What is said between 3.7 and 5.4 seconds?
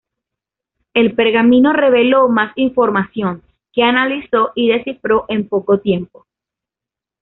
que analizó y descifró